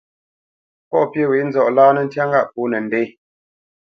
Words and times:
Pɔ̂ 0.89 1.01
pyê 1.11 1.23
wě 1.29 1.39
nzɔʼ 1.47 1.67
láánǝ́ 1.75 2.05
ntyá 2.07 2.23
ŋgâʼ 2.27 2.47
pōnǝ 2.53 2.77
ndě. 2.85 3.01